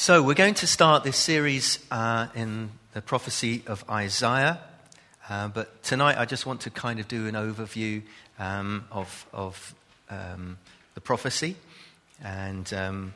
So, 0.00 0.22
we're 0.22 0.32
going 0.32 0.54
to 0.54 0.66
start 0.66 1.04
this 1.04 1.18
series 1.18 1.78
uh, 1.90 2.28
in 2.34 2.70
the 2.94 3.02
prophecy 3.02 3.62
of 3.66 3.84
Isaiah. 3.90 4.58
Uh, 5.28 5.48
but 5.48 5.82
tonight, 5.82 6.16
I 6.16 6.24
just 6.24 6.46
want 6.46 6.62
to 6.62 6.70
kind 6.70 7.00
of 7.00 7.06
do 7.06 7.26
an 7.26 7.34
overview 7.34 8.00
um, 8.38 8.86
of, 8.90 9.26
of 9.30 9.74
um, 10.08 10.56
the 10.94 11.02
prophecy. 11.02 11.54
And, 12.24 12.72
um, 12.72 13.12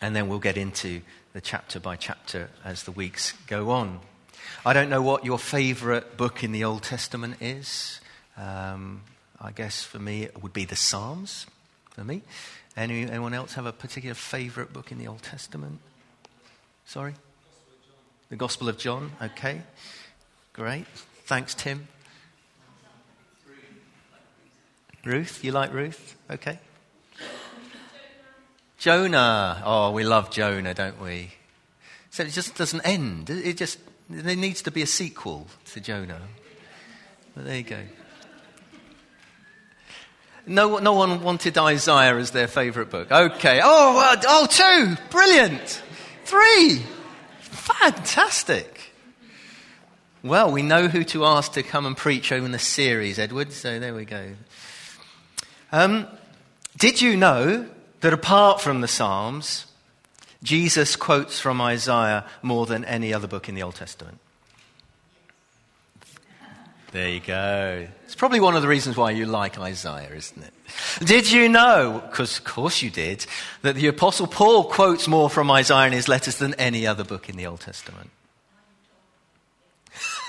and 0.00 0.16
then 0.16 0.28
we'll 0.28 0.40
get 0.40 0.56
into 0.56 1.00
the 1.32 1.40
chapter 1.40 1.78
by 1.78 1.94
chapter 1.94 2.50
as 2.64 2.82
the 2.82 2.90
weeks 2.90 3.30
go 3.46 3.70
on. 3.70 4.00
I 4.66 4.72
don't 4.72 4.90
know 4.90 5.00
what 5.00 5.24
your 5.24 5.38
favorite 5.38 6.16
book 6.16 6.42
in 6.42 6.50
the 6.50 6.64
Old 6.64 6.82
Testament 6.82 7.36
is. 7.40 8.00
Um, 8.36 9.02
I 9.40 9.52
guess 9.52 9.84
for 9.84 10.00
me, 10.00 10.24
it 10.24 10.42
would 10.42 10.52
be 10.52 10.64
the 10.64 10.74
Psalms, 10.74 11.46
for 11.94 12.04
me. 12.04 12.22
Any, 12.76 13.02
anyone 13.02 13.34
else 13.34 13.54
have 13.54 13.66
a 13.66 13.72
particular 13.72 14.14
favorite 14.14 14.72
book 14.72 14.90
in 14.92 14.98
the 14.98 15.06
Old 15.06 15.22
Testament? 15.22 15.80
Sorry? 16.86 17.14
The 18.30 18.36
Gospel 18.36 18.68
of 18.68 18.78
John. 18.78 19.12
Okay. 19.20 19.60
Great. 20.52 20.86
Thanks, 21.24 21.54
Tim. 21.54 21.88
Ruth, 25.04 25.42
you 25.44 25.52
like 25.52 25.72
Ruth? 25.72 26.16
Okay. 26.30 26.58
Jonah. 28.78 29.62
Oh, 29.64 29.90
we 29.90 30.04
love 30.04 30.30
Jonah, 30.30 30.74
don't 30.74 31.00
we? 31.00 31.32
So 32.10 32.22
it 32.24 32.30
just 32.30 32.56
doesn't 32.56 32.82
end. 32.82 33.30
It 33.30 33.56
just 33.56 33.78
there 34.08 34.36
needs 34.36 34.62
to 34.62 34.70
be 34.70 34.82
a 34.82 34.86
sequel 34.86 35.46
to 35.72 35.80
Jonah. 35.80 36.20
But 37.34 37.44
there 37.44 37.56
you 37.56 37.62
go. 37.62 37.78
No, 40.46 40.78
no 40.78 40.92
one 40.94 41.22
wanted 41.22 41.56
Isaiah 41.56 42.16
as 42.16 42.32
their 42.32 42.48
favorite 42.48 42.90
book. 42.90 43.10
Okay. 43.12 43.60
Oh, 43.62 44.00
uh, 44.00 44.20
oh, 44.26 44.46
two. 44.46 44.96
Brilliant. 45.10 45.82
Three. 46.24 46.82
Fantastic. 47.40 48.92
Well, 50.22 50.52
we 50.52 50.62
know 50.62 50.88
who 50.88 51.04
to 51.04 51.24
ask 51.24 51.52
to 51.52 51.62
come 51.62 51.86
and 51.86 51.96
preach 51.96 52.32
over 52.32 52.46
the 52.48 52.58
series, 52.58 53.18
Edward. 53.18 53.52
So 53.52 53.78
there 53.78 53.94
we 53.94 54.04
go. 54.04 54.32
Um, 55.70 56.06
did 56.76 57.00
you 57.00 57.16
know 57.16 57.68
that 58.00 58.12
apart 58.12 58.60
from 58.60 58.80
the 58.80 58.88
Psalms, 58.88 59.66
Jesus 60.42 60.96
quotes 60.96 61.40
from 61.40 61.60
Isaiah 61.60 62.24
more 62.42 62.66
than 62.66 62.84
any 62.84 63.14
other 63.14 63.28
book 63.28 63.48
in 63.48 63.54
the 63.54 63.62
Old 63.62 63.76
Testament? 63.76 64.18
There 66.92 67.08
you 67.08 67.20
go. 67.20 67.88
It's 68.04 68.14
probably 68.14 68.40
one 68.40 68.54
of 68.54 68.60
the 68.60 68.68
reasons 68.68 68.98
why 68.98 69.12
you 69.12 69.24
like 69.24 69.58
Isaiah, 69.58 70.10
isn't 70.14 70.42
it? 70.42 70.52
Did 71.06 71.30
you 71.30 71.48
know, 71.48 72.02
because 72.06 72.38
of 72.38 72.44
course 72.44 72.82
you 72.82 72.90
did, 72.90 73.24
that 73.62 73.76
the 73.76 73.86
Apostle 73.86 74.26
Paul 74.26 74.64
quotes 74.64 75.08
more 75.08 75.30
from 75.30 75.50
Isaiah 75.50 75.86
in 75.86 75.94
his 75.94 76.06
letters 76.06 76.36
than 76.36 76.52
any 76.54 76.86
other 76.86 77.02
book 77.02 77.30
in 77.30 77.38
the 77.38 77.46
Old 77.46 77.60
Testament? 77.60 78.10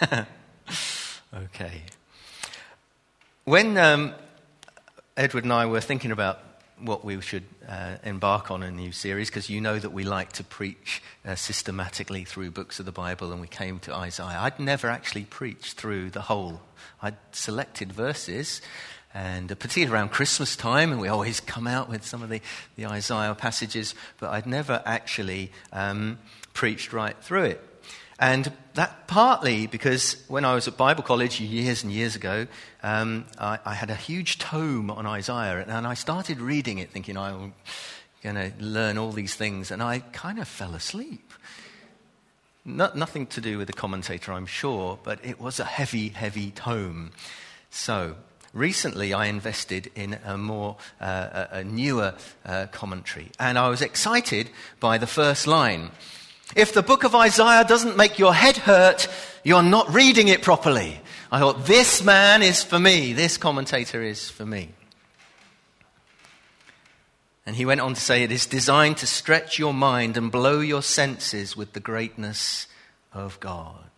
okay. 1.36 1.81
When 3.44 3.77
um, 3.77 4.14
Edward 5.17 5.44
and 5.44 5.52
I 5.52 5.66
were 5.66 5.81
thinking 5.81 6.11
about 6.11 6.39
what 6.84 7.06
we 7.06 7.20
should 7.22 7.44
uh, 7.67 7.95
embark 8.03 8.52
on 8.52 8.62
a 8.64 8.72
new 8.72 8.92
series 8.92 9.30
because 9.30 9.50
you 9.50 9.62
know 9.62 9.80
that 9.80 9.92
we 9.92 10.03
like 10.03 10.34
to 10.34 10.44
preach 10.44 11.02
uh, 11.26 11.36
systematically 11.36 12.26
through 12.26 12.52
books 12.52 12.80
of 12.80 12.86
the 12.86 12.92
Bible, 12.92 13.31
and 13.31 13.42
we 13.42 13.48
came 13.48 13.80
to 13.80 13.94
Isaiah. 13.94 14.39
I'd 14.39 14.59
never 14.59 14.89
actually 14.89 15.23
preached 15.23 15.78
through 15.78 16.09
the 16.11 16.22
whole. 16.22 16.61
I'd 17.02 17.16
selected 17.31 17.92
verses, 17.92 18.61
and 19.14 19.52
uh, 19.52 19.56
particularly 19.56 19.94
around 19.94 20.09
Christmas 20.09 20.56
time, 20.56 20.92
and 20.92 21.00
we 21.00 21.08
always 21.08 21.39
come 21.39 21.67
out 21.67 21.89
with 21.89 22.06
some 22.06 22.22
of 22.22 22.30
the, 22.30 22.42
the 22.76 22.86
Isaiah 22.86 23.36
passages, 23.36 23.95
but 24.20 24.31
I'd 24.31 24.48
never 24.48 24.81
actually 24.86 25.52
um, 25.72 26.20
preached 26.54 26.94
right 26.94 27.17
through 27.22 27.45
it. 27.45 27.73
And 28.20 28.52
that 28.76 29.08
partly 29.08 29.67
because 29.67 30.23
when 30.27 30.45
I 30.45 30.55
was 30.55 30.67
at 30.67 30.77
Bible 30.77 31.04
college 31.04 31.42
years 31.42 31.83
and 31.83 31.92
years 31.92 32.16
ago, 32.16 32.48
um, 32.82 33.26
I, 33.38 33.60
I, 33.66 33.73
had 33.73 33.89
a 33.89 33.95
huge 33.95 34.38
tome 34.38 34.92
on 34.92 35.05
Isaiah, 35.05 35.66
and 35.67 35.88
I 35.88 35.94
started 35.95 36.39
reading 36.39 36.77
it 36.77 36.92
thinking 36.92 37.17
I'm 37.17 37.54
going 38.21 38.36
to 38.36 38.52
learn 38.60 38.98
all 38.98 39.11
these 39.11 39.36
things, 39.36 39.71
and 39.71 39.83
I 39.83 39.99
kind 39.99 40.39
of 40.39 40.48
fell 40.48 40.73
asleep. 40.73 41.33
Not, 42.66 42.95
nothing 42.95 43.27
to 43.27 43.42
do 43.42 43.58
with 43.58 43.67
the 43.67 43.73
commentator, 43.73 44.32
I'm 44.32 44.45
sure, 44.45 44.98
but 45.04 45.20
it 45.26 45.42
was 45.42 45.60
a 45.60 45.65
heavy, 45.65 46.10
heavy 46.10 46.52
tome. 46.52 47.11
So, 47.70 48.15
recently 48.54 49.14
I 49.14 49.26
invested 49.26 49.92
in 49.95 50.17
a 50.23 50.38
more, 50.38 50.77
uh, 51.02 51.48
a, 51.52 51.58
a 51.58 51.64
newer 51.64 52.14
uh, 52.45 52.67
commentary, 52.71 53.32
and 53.38 53.58
I 53.58 53.67
was 53.67 53.82
excited 53.82 54.50
by 54.80 54.98
the 54.98 55.08
first 55.08 55.45
line. 55.45 55.92
If 56.55 56.73
the 56.73 56.83
book 56.83 57.03
of 57.03 57.15
Isaiah 57.15 57.64
doesn't 57.64 57.97
make 57.97 58.19
your 58.19 58.33
head 58.33 58.58
hurt, 58.58 59.08
you're 59.43 59.64
not 59.64 59.93
reading 59.93 60.27
it 60.27 60.41
properly. 60.41 60.99
I 61.31 61.39
thought, 61.39 61.65
this 61.65 62.03
man 62.03 62.43
is 62.43 62.64
for 62.64 62.80
me. 62.80 63.14
This 63.14 63.37
commentator 63.37 64.02
is 64.03 64.30
for 64.30 64.45
me. 64.45 64.69
And 67.45 67.55
he 67.55 67.65
went 67.65 67.81
on 67.81 67.95
to 67.95 67.99
say, 67.99 68.23
it 68.23 68.31
is 68.31 68.45
designed 68.45 68.97
to 68.97 69.08
stretch 69.08 69.59
your 69.59 69.73
mind 69.73 70.15
and 70.15 70.31
blow 70.31 70.59
your 70.59 70.81
senses 70.81 71.58
with 71.58 71.73
the 71.73 71.80
greatness 71.80 72.67
of 73.11 73.39
God. 73.39 73.89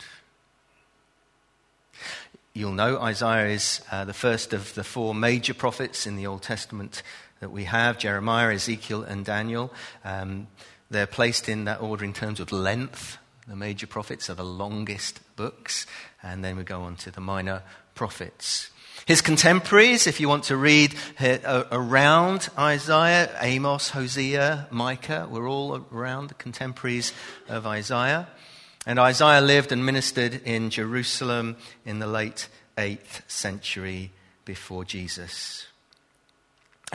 You'll 2.54 2.72
know 2.72 2.98
Isaiah 3.00 3.48
is 3.48 3.82
uh, 3.92 4.06
the 4.06 4.14
first 4.14 4.54
of 4.54 4.74
the 4.76 4.84
four 4.86 5.14
major 5.14 5.54
prophets 5.54 6.08
in 6.08 6.16
the 6.16 6.26
Old 6.26 6.42
Testament 6.42 7.04
that 7.42 7.52
we 7.52 7.66
have 7.66 8.00
Jeremiah, 8.00 8.54
Ezekiel, 8.54 9.04
and 9.04 9.26
Daniel. 9.26 9.74
Um, 10.06 10.48
they're 10.90 11.08
placed 11.08 11.50
in 11.50 11.66
that 11.66 11.82
order 11.82 12.04
in 12.06 12.14
terms 12.14 12.40
of 12.40 12.52
length. 12.52 13.18
The 13.48 13.56
major 13.56 13.88
prophets 13.88 14.30
are 14.30 14.36
the 14.36 14.44
longest 14.44 15.20
books, 15.36 15.86
and 16.24 16.44
then 16.44 16.58
we 16.58 16.64
go 16.64 16.82
on 16.82 16.96
to 16.98 17.12
the 17.12 17.22
minor 17.22 17.64
prophets. 17.94 18.70
His 19.06 19.22
contemporaries, 19.22 20.08
if 20.08 20.20
you 20.20 20.28
want 20.28 20.46
to 20.46 20.58
read 20.58 20.96
uh, 21.20 21.66
around 21.72 22.50
Isaiah, 22.58 23.30
Amos, 23.40 23.90
Hosea, 23.90 24.68
Micah, 24.72 25.28
were 25.30 25.48
all 25.48 25.86
around 25.92 26.30
the 26.30 26.34
contemporaries 26.36 27.14
of 27.48 27.68
Isaiah. 27.68 28.28
And 28.88 28.98
Isaiah 28.98 29.42
lived 29.42 29.72
and 29.72 29.86
ministered 29.86 30.42
in 30.44 30.70
Jerusalem 30.70 31.58
in 31.86 32.00
the 32.00 32.08
late 32.08 32.48
8th 32.78 33.30
century 33.30 34.12
before 34.44 34.86
Jesus. 34.86 35.68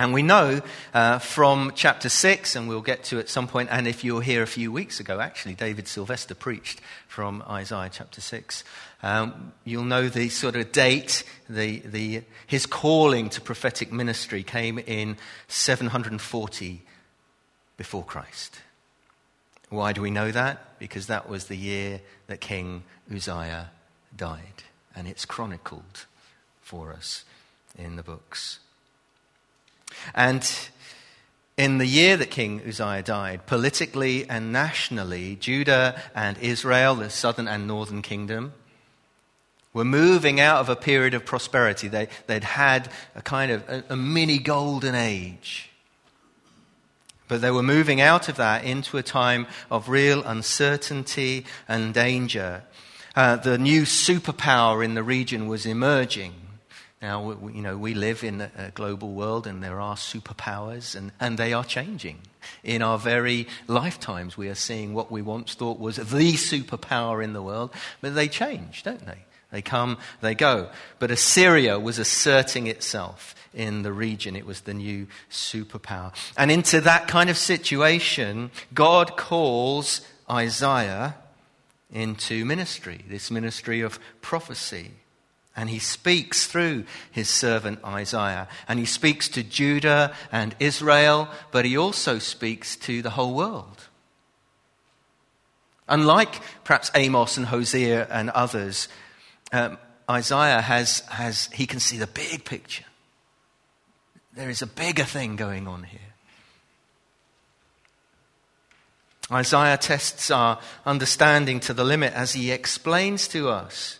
And 0.00 0.14
we 0.14 0.22
know 0.22 0.62
uh, 0.94 1.18
from 1.18 1.72
chapter 1.74 2.08
6, 2.08 2.56
and 2.56 2.70
we'll 2.70 2.80
get 2.80 3.04
to 3.04 3.18
at 3.18 3.28
some 3.28 3.46
point, 3.46 3.68
and 3.70 3.86
if 3.86 4.02
you 4.02 4.14
were 4.14 4.22
here 4.22 4.42
a 4.42 4.46
few 4.46 4.72
weeks 4.72 4.98
ago, 4.98 5.20
actually, 5.20 5.54
David 5.54 5.86
Sylvester 5.86 6.34
preached 6.34 6.80
from 7.06 7.44
Isaiah 7.46 7.90
chapter 7.92 8.22
6. 8.22 8.64
Um, 9.02 9.52
you'll 9.62 9.84
know 9.84 10.08
the 10.08 10.30
sort 10.30 10.56
of 10.56 10.72
date, 10.72 11.22
the, 11.50 11.80
the, 11.80 12.22
his 12.46 12.64
calling 12.64 13.28
to 13.28 13.42
prophetic 13.42 13.92
ministry 13.92 14.42
came 14.42 14.78
in 14.78 15.18
740 15.48 16.80
before 17.76 18.02
Christ. 18.02 18.58
Why 19.68 19.92
do 19.92 20.00
we 20.00 20.10
know 20.10 20.30
that? 20.30 20.78
Because 20.78 21.08
that 21.08 21.28
was 21.28 21.44
the 21.44 21.58
year 21.58 22.00
that 22.26 22.40
King 22.40 22.84
Uzziah 23.14 23.68
died, 24.16 24.64
and 24.96 25.06
it's 25.06 25.26
chronicled 25.26 26.06
for 26.62 26.90
us 26.90 27.26
in 27.76 27.96
the 27.96 28.02
books. 28.02 28.60
And 30.14 30.48
in 31.56 31.78
the 31.78 31.86
year 31.86 32.16
that 32.16 32.30
King 32.30 32.62
Uzziah 32.66 33.02
died, 33.02 33.46
politically 33.46 34.28
and 34.28 34.52
nationally, 34.52 35.36
Judah 35.36 36.00
and 36.14 36.38
Israel, 36.38 36.94
the 36.94 37.10
southern 37.10 37.48
and 37.48 37.66
northern 37.66 38.02
kingdom, 38.02 38.54
were 39.72 39.84
moving 39.84 40.40
out 40.40 40.60
of 40.60 40.68
a 40.68 40.76
period 40.76 41.14
of 41.14 41.24
prosperity. 41.24 41.88
They, 41.88 42.08
would 42.28 42.44
had 42.44 42.90
a 43.14 43.22
kind 43.22 43.52
of 43.52 43.68
a, 43.68 43.84
a 43.90 43.96
mini 43.96 44.38
golden 44.38 44.94
age. 44.94 45.70
But 47.28 47.40
they 47.40 47.50
were 47.50 47.62
moving 47.62 48.00
out 48.00 48.28
of 48.28 48.36
that 48.36 48.64
into 48.64 48.98
a 48.98 49.02
time 49.02 49.46
of 49.70 49.88
real 49.88 50.24
uncertainty 50.24 51.46
and 51.68 51.94
danger. 51.94 52.64
Uh, 53.14 53.36
the 53.36 53.58
new 53.58 53.82
superpower 53.82 54.84
in 54.84 54.94
the 54.94 55.02
region 55.02 55.46
was 55.46 55.66
emerging. 55.66 56.32
Now, 57.02 57.32
we, 57.32 57.54
you 57.54 57.62
know, 57.62 57.78
we 57.78 57.94
live 57.94 58.22
in 58.24 58.42
a 58.42 58.70
global 58.74 59.12
world 59.12 59.46
and 59.46 59.62
there 59.62 59.80
are 59.80 59.96
superpowers 59.96 60.94
and, 60.94 61.12
and 61.18 61.38
they 61.38 61.52
are 61.54 61.64
changing. 61.64 62.18
In 62.62 62.82
our 62.82 62.98
very 62.98 63.46
lifetimes, 63.66 64.36
we 64.36 64.48
are 64.48 64.54
seeing 64.54 64.92
what 64.92 65.10
we 65.10 65.22
once 65.22 65.54
thought 65.54 65.78
was 65.78 65.96
the 65.96 66.32
superpower 66.32 67.24
in 67.24 67.32
the 67.32 67.42
world, 67.42 67.72
but 68.00 68.14
they 68.14 68.28
change, 68.28 68.82
don't 68.82 69.04
they? 69.06 69.24
They 69.50 69.62
come, 69.62 69.98
they 70.20 70.34
go. 70.34 70.70
But 70.98 71.10
Assyria 71.10 71.78
was 71.78 71.98
asserting 71.98 72.66
itself 72.66 73.34
in 73.52 73.82
the 73.82 73.92
region. 73.92 74.36
It 74.36 74.46
was 74.46 74.60
the 74.60 74.74
new 74.74 75.08
superpower. 75.30 76.12
And 76.36 76.50
into 76.50 76.80
that 76.82 77.08
kind 77.08 77.30
of 77.30 77.36
situation, 77.36 78.50
God 78.72 79.16
calls 79.16 80.02
Isaiah 80.30 81.16
into 81.90 82.44
ministry, 82.44 83.04
this 83.08 83.30
ministry 83.30 83.80
of 83.80 83.98
prophecy. 84.20 84.92
And 85.56 85.68
he 85.68 85.78
speaks 85.78 86.46
through 86.46 86.84
his 87.10 87.28
servant 87.28 87.84
Isaiah. 87.84 88.48
And 88.68 88.78
he 88.78 88.84
speaks 88.84 89.28
to 89.30 89.42
Judah 89.42 90.14
and 90.30 90.54
Israel, 90.60 91.28
but 91.50 91.64
he 91.64 91.76
also 91.76 92.18
speaks 92.18 92.76
to 92.76 93.02
the 93.02 93.10
whole 93.10 93.34
world. 93.34 93.88
Unlike 95.88 96.40
perhaps 96.64 96.90
Amos 96.94 97.36
and 97.36 97.46
Hosea 97.46 98.06
and 98.10 98.30
others, 98.30 98.88
um, 99.52 99.76
Isaiah 100.08 100.60
has, 100.60 101.00
has, 101.08 101.46
he 101.52 101.66
can 101.66 101.80
see 101.80 101.98
the 101.98 102.06
big 102.06 102.44
picture. 102.44 102.84
There 104.34 104.50
is 104.50 104.62
a 104.62 104.66
bigger 104.66 105.04
thing 105.04 105.36
going 105.36 105.66
on 105.66 105.84
here. 105.84 106.00
Isaiah 109.32 109.76
tests 109.76 110.30
our 110.30 110.58
understanding 110.84 111.60
to 111.60 111.72
the 111.72 111.84
limit 111.84 112.12
as 112.14 112.32
he 112.32 112.50
explains 112.50 113.28
to 113.28 113.48
us 113.48 113.99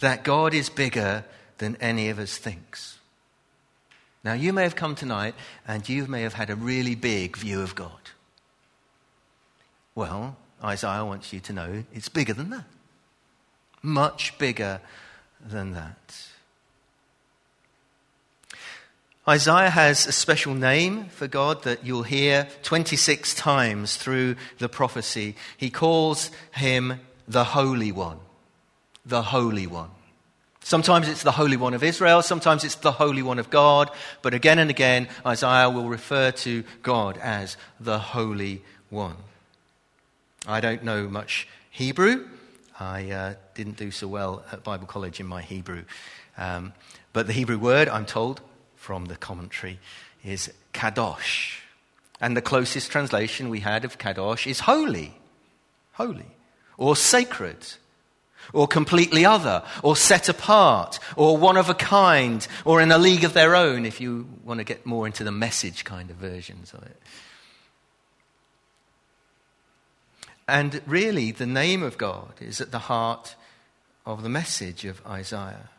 that 0.00 0.24
God 0.24 0.54
is 0.54 0.68
bigger 0.68 1.24
than 1.58 1.76
any 1.76 2.08
of 2.08 2.18
us 2.18 2.36
thinks. 2.36 2.98
Now, 4.22 4.34
you 4.34 4.52
may 4.52 4.64
have 4.64 4.76
come 4.76 4.94
tonight 4.94 5.34
and 5.66 5.88
you 5.88 6.06
may 6.06 6.22
have 6.22 6.34
had 6.34 6.50
a 6.50 6.56
really 6.56 6.94
big 6.94 7.36
view 7.36 7.62
of 7.62 7.74
God. 7.74 7.92
Well, 9.94 10.36
Isaiah 10.62 11.04
wants 11.04 11.32
you 11.32 11.40
to 11.40 11.52
know 11.52 11.84
it's 11.92 12.08
bigger 12.08 12.34
than 12.34 12.50
that. 12.50 12.64
Much 13.82 14.36
bigger 14.38 14.80
than 15.40 15.72
that. 15.72 16.26
Isaiah 19.28 19.70
has 19.70 20.06
a 20.06 20.12
special 20.12 20.54
name 20.54 21.06
for 21.06 21.28
God 21.28 21.62
that 21.62 21.84
you'll 21.84 22.02
hear 22.02 22.48
26 22.62 23.34
times 23.34 23.96
through 23.96 24.36
the 24.58 24.68
prophecy. 24.68 25.36
He 25.56 25.70
calls 25.70 26.30
him 26.52 27.00
the 27.28 27.44
Holy 27.44 27.92
One. 27.92 28.18
The 29.10 29.22
Holy 29.22 29.66
One. 29.66 29.90
Sometimes 30.62 31.08
it's 31.08 31.24
the 31.24 31.32
Holy 31.32 31.56
One 31.56 31.74
of 31.74 31.82
Israel, 31.82 32.22
sometimes 32.22 32.62
it's 32.62 32.76
the 32.76 32.92
Holy 32.92 33.22
One 33.22 33.40
of 33.40 33.50
God, 33.50 33.90
but 34.22 34.34
again 34.34 34.60
and 34.60 34.70
again, 34.70 35.08
Isaiah 35.26 35.68
will 35.68 35.88
refer 35.88 36.30
to 36.30 36.62
God 36.82 37.18
as 37.18 37.56
the 37.80 37.98
Holy 37.98 38.62
One. 38.88 39.16
I 40.46 40.60
don't 40.60 40.84
know 40.84 41.08
much 41.08 41.48
Hebrew. 41.70 42.28
I 42.78 43.10
uh, 43.10 43.34
didn't 43.54 43.78
do 43.78 43.90
so 43.90 44.06
well 44.06 44.44
at 44.52 44.62
Bible 44.62 44.86
college 44.86 45.18
in 45.18 45.26
my 45.26 45.42
Hebrew. 45.42 45.82
Um, 46.38 46.72
but 47.12 47.26
the 47.26 47.32
Hebrew 47.32 47.58
word, 47.58 47.88
I'm 47.88 48.06
told 48.06 48.40
from 48.76 49.06
the 49.06 49.16
commentary, 49.16 49.80
is 50.24 50.52
kadosh. 50.72 51.58
And 52.20 52.36
the 52.36 52.42
closest 52.42 52.92
translation 52.92 53.48
we 53.48 53.60
had 53.60 53.84
of 53.84 53.98
kadosh 53.98 54.46
is 54.46 54.60
holy, 54.60 55.14
holy, 55.94 56.36
or 56.78 56.94
sacred, 56.94 57.74
or 58.52 58.66
completely 58.66 59.24
other, 59.24 59.62
or 59.82 59.96
set 59.96 60.28
apart, 60.28 60.98
or 61.16 61.36
one 61.36 61.56
of 61.56 61.68
a 61.68 61.74
kind, 61.74 62.46
or 62.64 62.80
in 62.80 62.90
a 62.90 62.98
league 62.98 63.24
of 63.24 63.32
their 63.32 63.54
own, 63.54 63.84
if 63.84 64.00
you 64.00 64.26
want 64.44 64.58
to 64.58 64.64
get 64.64 64.84
more 64.86 65.06
into 65.06 65.24
the 65.24 65.32
message 65.32 65.84
kind 65.84 66.10
of 66.10 66.16
versions 66.16 66.72
of 66.72 66.82
it. 66.82 66.96
And 70.48 70.82
really, 70.86 71.30
the 71.30 71.46
name 71.46 71.82
of 71.82 71.96
God 71.96 72.32
is 72.40 72.60
at 72.60 72.72
the 72.72 72.80
heart 72.80 73.36
of 74.04 74.22
the 74.22 74.28
message 74.28 74.84
of 74.84 75.00
Isaiah. 75.06 75.70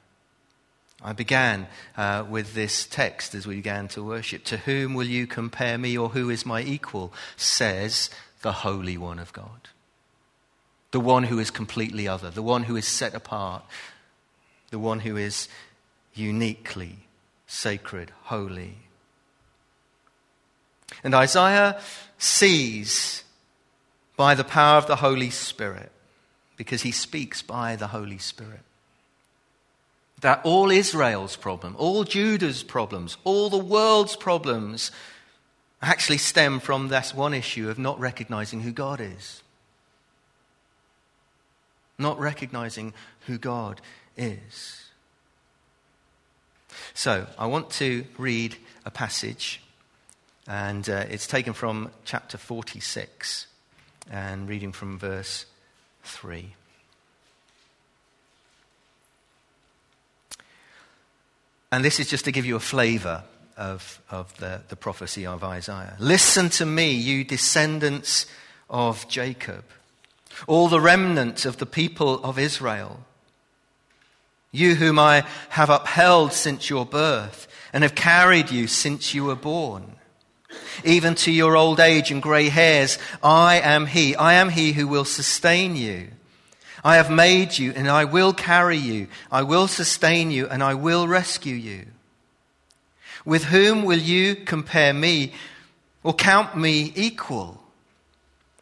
I 1.03 1.13
began 1.13 1.67
uh, 1.97 2.23
with 2.29 2.53
this 2.53 2.85
text 2.85 3.33
as 3.33 3.47
we 3.47 3.55
began 3.55 3.87
to 3.89 4.03
worship. 4.03 4.43
To 4.45 4.57
whom 4.57 4.93
will 4.93 5.07
you 5.07 5.27
compare 5.27 5.77
me, 5.77 5.97
or 5.97 6.09
who 6.09 6.29
is 6.29 6.45
my 6.45 6.61
equal? 6.61 7.11
says 7.35 8.09
the 8.43 8.51
Holy 8.51 8.97
One 8.97 9.19
of 9.19 9.33
God. 9.33 9.69
The 10.91 10.99
one 10.99 11.23
who 11.23 11.39
is 11.39 11.51
completely 11.51 12.07
other, 12.07 12.29
the 12.29 12.43
one 12.43 12.63
who 12.63 12.75
is 12.75 12.87
set 12.87 13.13
apart, 13.13 13.63
the 14.71 14.79
one 14.79 14.99
who 14.99 15.17
is 15.17 15.47
uniquely 16.13 16.99
sacred, 17.47 18.11
holy. 18.23 18.77
And 21.03 21.15
Isaiah 21.15 21.79
sees 22.17 23.23
by 24.17 24.35
the 24.35 24.43
power 24.43 24.77
of 24.77 24.87
the 24.87 24.97
Holy 24.97 25.29
Spirit, 25.29 25.91
because 26.57 26.81
he 26.81 26.91
speaks 26.91 27.41
by 27.41 27.75
the 27.75 27.87
Holy 27.87 28.17
Spirit. 28.17 28.59
That 30.19 30.41
all 30.43 30.69
Israel's 30.69 31.35
problem, 31.35 31.75
all 31.79 32.03
Judah's 32.03 32.63
problems, 32.63 33.17
all 33.23 33.49
the 33.49 33.57
world's 33.57 34.15
problems 34.15 34.91
actually 35.81 36.19
stem 36.19 36.59
from 36.59 36.89
this 36.89 37.15
one 37.15 37.33
issue 37.33 37.69
of 37.69 37.79
not 37.79 37.99
recognizing 37.99 38.61
who 38.61 38.71
God 38.71 39.01
is. 39.01 39.41
Not 42.01 42.19
recognizing 42.19 42.93
who 43.27 43.37
God 43.37 43.79
is. 44.17 44.85
So, 46.93 47.27
I 47.37 47.45
want 47.45 47.69
to 47.71 48.05
read 48.17 48.55
a 48.85 48.91
passage, 48.91 49.61
and 50.47 50.89
uh, 50.89 51.05
it's 51.09 51.27
taken 51.27 51.53
from 51.53 51.91
chapter 52.03 52.37
46 52.37 53.45
and 54.09 54.49
reading 54.49 54.71
from 54.71 54.97
verse 54.97 55.45
3. 56.03 56.53
And 61.71 61.85
this 61.85 61.99
is 61.99 62.09
just 62.09 62.25
to 62.25 62.31
give 62.31 62.45
you 62.45 62.55
a 62.55 62.59
flavor 62.59 63.23
of, 63.55 64.01
of 64.09 64.35
the, 64.37 64.61
the 64.67 64.75
prophecy 64.75 65.25
of 65.25 65.43
Isaiah. 65.43 65.95
Listen 65.99 66.49
to 66.49 66.65
me, 66.65 66.91
you 66.91 67.23
descendants 67.23 68.25
of 68.69 69.07
Jacob, 69.07 69.63
all 70.47 70.67
the 70.67 70.81
remnant 70.81 71.45
of 71.45 71.57
the 71.57 71.65
people 71.65 72.23
of 72.23 72.39
Israel, 72.39 72.99
you 74.51 74.75
whom 74.75 74.99
I 74.99 75.25
have 75.49 75.69
upheld 75.69 76.33
since 76.33 76.69
your 76.69 76.85
birth 76.85 77.47
and 77.73 77.83
have 77.83 77.95
carried 77.95 78.51
you 78.51 78.67
since 78.67 79.13
you 79.13 79.25
were 79.25 79.35
born. 79.35 79.95
Even 80.83 81.15
to 81.15 81.31
your 81.31 81.55
old 81.55 81.79
age 81.79 82.11
and 82.11 82.21
grey 82.21 82.49
hairs, 82.49 82.97
I 83.23 83.61
am 83.61 83.85
He. 83.85 84.15
I 84.15 84.33
am 84.33 84.49
He 84.49 84.73
who 84.73 84.87
will 84.87 85.05
sustain 85.05 85.75
you. 85.75 86.09
I 86.83 86.95
have 86.95 87.11
made 87.11 87.57
you, 87.57 87.71
and 87.75 87.87
I 87.87 88.05
will 88.05 88.33
carry 88.33 88.77
you. 88.77 89.07
I 89.31 89.43
will 89.43 89.67
sustain 89.67 90.31
you, 90.31 90.47
and 90.47 90.63
I 90.63 90.73
will 90.73 91.07
rescue 91.07 91.55
you. 91.55 91.85
With 93.23 93.45
whom 93.45 93.83
will 93.83 93.99
you 93.99 94.35
compare 94.35 94.93
me 94.93 95.33
or 96.03 96.13
count 96.13 96.57
me 96.57 96.91
equal? 96.95 97.60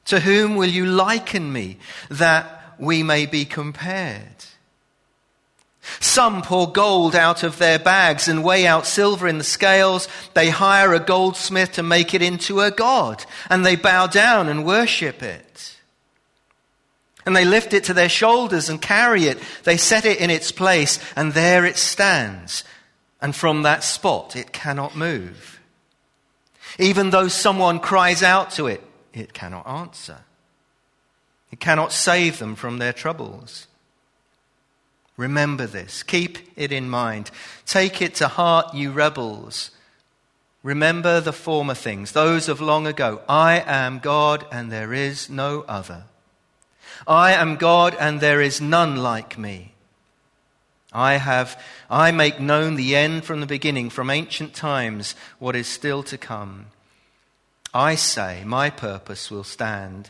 To 0.10 0.20
whom 0.20 0.56
will 0.56 0.70
you 0.70 0.88
liken 0.88 1.54
me 1.54 1.78
that 2.10 2.74
we 2.80 3.04
may 3.04 3.28
be 3.28 3.46
compared? 3.46 4.24
Some 6.00 6.42
pour 6.42 6.72
gold 6.72 7.16
out 7.16 7.44
of 7.44 7.60
their 7.60 7.78
bags 7.78 8.28
and 8.28 8.44
weigh 8.44 8.66
out 8.66 8.88
silver 8.88 9.28
in 9.28 9.38
the 9.38 9.44
scales. 9.44 10.08
They 10.34 10.50
hire 10.50 10.96
a 10.96 11.00
goldsmith 11.00 11.74
to 11.74 11.84
make 11.84 12.16
it 12.16 12.24
into 12.24 12.60
a 12.60 12.72
god, 12.72 13.24
and 13.52 13.64
they 13.64 13.76
bow 13.76 14.08
down 14.08 14.50
and 14.50 14.66
worship 14.66 15.22
it. 15.22 15.78
And 17.28 17.36
they 17.36 17.46
lift 17.46 17.76
it 17.76 17.84
to 17.84 17.94
their 17.94 18.10
shoulders 18.10 18.68
and 18.68 18.82
carry 18.82 19.26
it. 19.26 19.38
They 19.64 19.78
set 19.78 20.06
it 20.06 20.20
in 20.20 20.32
its 20.32 20.52
place, 20.52 20.98
and 21.16 21.34
there 21.34 21.66
it 21.66 21.78
stands. 21.78 22.64
And 23.22 23.36
from 23.36 23.62
that 23.62 23.84
spot, 23.84 24.36
it 24.36 24.52
cannot 24.54 24.96
move. 24.96 25.60
Even 26.80 27.12
though 27.12 27.28
someone 27.28 27.80
cries 27.80 28.24
out 28.24 28.50
to 28.52 28.66
it, 28.66 28.84
it 29.14 29.34
cannot 29.34 29.68
answer. 29.68 30.20
It 31.52 31.60
cannot 31.60 31.92
save 31.92 32.40
them 32.40 32.56
from 32.56 32.78
their 32.78 32.94
troubles. 32.94 33.68
Remember 35.18 35.68
this. 35.68 36.04
Keep 36.04 36.38
it 36.56 36.72
in 36.72 36.90
mind. 36.90 37.32
Take 37.66 38.02
it 38.02 38.16
to 38.16 38.28
heart, 38.28 38.74
you 38.74 38.92
rebels. 38.92 39.72
Remember 40.64 41.20
the 41.20 41.34
former 41.34 41.74
things, 41.74 42.12
those 42.12 42.48
of 42.48 42.62
long 42.62 42.86
ago. 42.86 43.22
I 43.28 43.64
am 43.66 44.00
God 44.00 44.46
and 44.52 44.72
there 44.72 44.94
is 44.94 45.30
no 45.30 45.66
other. 45.68 46.04
I 47.08 47.34
am 47.34 47.56
God 47.56 47.96
and 48.00 48.20
there 48.20 48.42
is 48.42 48.62
none 48.62 48.98
like 48.98 49.38
me. 49.38 49.74
I 50.92 51.18
have, 51.18 51.62
I 51.90 52.12
make 52.12 52.40
known 52.40 52.76
the 52.76 52.96
end 52.96 53.24
from 53.24 53.42
the 53.42 53.46
beginning, 53.46 53.90
from 53.90 54.10
ancient 54.10 54.54
times, 54.54 55.16
what 55.38 55.56
is 55.56 55.68
still 55.68 56.02
to 56.04 56.18
come. 56.18 56.68
I 57.74 57.96
say, 57.96 58.44
my 58.46 58.70
purpose 58.70 59.30
will 59.30 59.44
stand, 59.44 60.10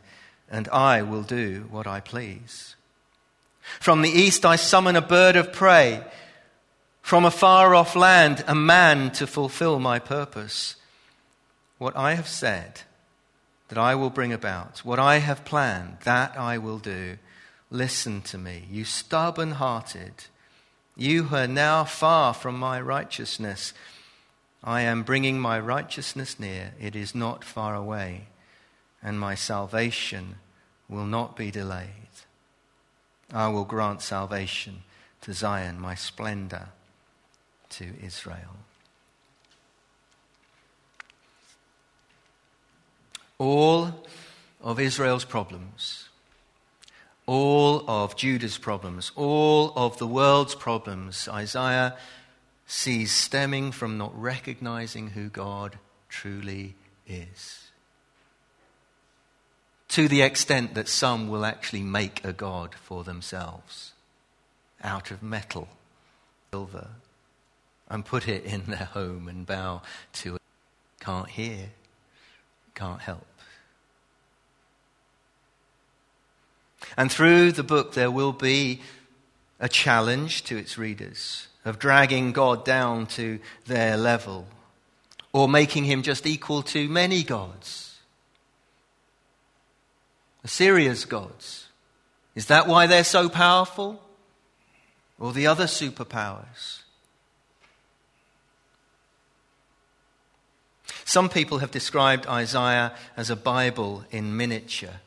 and 0.49 0.67
I 0.69 1.01
will 1.01 1.23
do 1.23 1.67
what 1.69 1.87
I 1.87 1.99
please. 1.99 2.75
From 3.79 4.01
the 4.01 4.09
east 4.09 4.45
I 4.45 4.55
summon 4.55 4.95
a 4.95 5.01
bird 5.01 5.35
of 5.35 5.53
prey. 5.53 6.03
From 7.01 7.25
a 7.25 7.31
far 7.31 7.75
off 7.75 7.95
land, 7.95 8.43
a 8.47 8.55
man 8.55 9.11
to 9.13 9.27
fulfill 9.27 9.79
my 9.79 9.99
purpose. 9.99 10.75
What 11.77 11.95
I 11.95 12.13
have 12.13 12.27
said 12.27 12.81
that 13.69 13.77
I 13.77 13.95
will 13.95 14.09
bring 14.09 14.33
about, 14.33 14.79
what 14.79 14.99
I 14.99 15.17
have 15.17 15.45
planned, 15.45 15.97
that 16.03 16.37
I 16.37 16.57
will 16.57 16.79
do. 16.79 17.17
Listen 17.71 18.21
to 18.23 18.37
me, 18.37 18.65
you 18.69 18.83
stubborn 18.83 19.51
hearted. 19.51 20.25
You 20.95 21.23
who 21.25 21.35
are 21.35 21.47
now 21.47 21.83
far 21.83 22.33
from 22.33 22.57
my 22.59 22.81
righteousness. 22.81 23.73
I 24.63 24.81
am 24.81 25.03
bringing 25.03 25.39
my 25.39 25.59
righteousness 25.59 26.39
near. 26.39 26.73
It 26.79 26.95
is 26.95 27.15
not 27.15 27.43
far 27.43 27.75
away, 27.75 28.27
and 29.01 29.19
my 29.19 29.35
salvation 29.35 30.35
will 30.87 31.05
not 31.05 31.35
be 31.35 31.51
delayed. 31.51 31.87
I 33.33 33.47
will 33.47 33.65
grant 33.65 34.01
salvation 34.01 34.83
to 35.21 35.33
Zion, 35.33 35.79
my 35.79 35.95
splendor 35.95 36.69
to 37.69 37.93
Israel. 38.03 38.57
All 43.37 44.03
of 44.61 44.79
Israel's 44.79 45.23
problems 45.23 46.09
all 47.29 47.83
of 47.87 48.15
Judah's 48.15 48.57
problems, 48.57 49.11
all 49.15 49.71
of 49.75 49.99
the 49.99 50.07
world's 50.07 50.55
problems, 50.55 51.27
Isaiah 51.27 51.95
sees 52.69 53.11
stemming 53.11 53.71
from 53.71 53.97
not 53.97 54.11
recognizing 54.15 55.09
who 55.09 55.27
God 55.27 55.79
truly 56.07 56.75
is. 57.07 57.71
To 59.89 60.07
the 60.07 60.21
extent 60.21 60.75
that 60.75 60.87
some 60.87 61.29
will 61.29 61.45
actually 61.45 61.81
make 61.81 62.23
a 62.23 62.31
God 62.31 62.75
for 62.75 63.03
themselves 63.03 63.93
out 64.83 65.09
of 65.09 65.23
metal, 65.23 65.67
silver, 66.51 66.89
and 67.89 68.05
put 68.05 68.27
it 68.27 68.45
in 68.45 68.65
their 68.67 68.85
home 68.85 69.27
and 69.27 69.47
bow 69.47 69.81
to 70.13 70.35
it. 70.35 70.41
Can't 70.99 71.27
hear, 71.27 71.71
can't 72.75 73.01
help. 73.01 73.25
And 76.95 77.11
through 77.11 77.53
the 77.53 77.63
book, 77.63 77.93
there 77.93 78.11
will 78.11 78.31
be 78.31 78.81
a 79.59 79.67
challenge 79.67 80.43
to 80.43 80.55
its 80.55 80.77
readers 80.77 81.47
of 81.69 81.79
dragging 81.79 82.31
God 82.31 82.65
down 82.65 83.05
to 83.07 83.39
their 83.65 83.95
level 83.95 84.47
or 85.31 85.47
making 85.47 85.85
him 85.85 86.01
just 86.01 86.25
equal 86.25 86.63
to 86.63 86.89
many 86.89 87.23
gods. 87.23 87.99
Assyria's 90.43 91.05
gods. 91.05 91.67
Is 92.33 92.47
that 92.47 92.67
why 92.67 92.87
they're 92.87 93.03
so 93.03 93.29
powerful? 93.29 94.01
Or 95.19 95.33
the 95.33 95.47
other 95.47 95.65
superpowers? 95.65 96.79
Some 101.03 101.29
people 101.29 101.59
have 101.59 101.71
described 101.71 102.25
Isaiah 102.27 102.93
as 103.17 103.29
a 103.29 103.35
Bible 103.35 104.05
in 104.11 104.37
miniature. 104.37 105.01